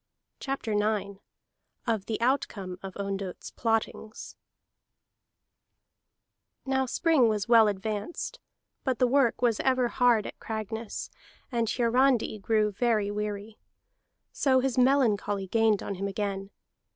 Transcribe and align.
CHAPTER 0.39 0.71
IX 0.71 1.19
OF 1.85 2.07
THE 2.07 2.19
OUTCOME 2.21 2.79
OF 2.81 2.95
ONDOTT'S 2.97 3.51
PLOTTINGS 3.51 4.35
Now 6.65 6.87
spring 6.87 7.29
was 7.29 7.47
well 7.47 7.67
advanced, 7.67 8.39
but 8.83 8.97
the 8.97 9.05
work 9.05 9.43
was 9.43 9.59
ever 9.59 9.89
hard 9.89 10.25
at 10.25 10.39
Cragness, 10.39 11.11
and 11.51 11.69
Hiarandi 11.69 12.39
grew 12.39 12.71
very 12.71 13.11
weary. 13.11 13.59
So 14.31 14.59
his 14.59 14.75
melancholy 14.75 15.45
gained 15.45 15.83
on 15.83 15.93
him 15.93 16.07
again. 16.07 16.49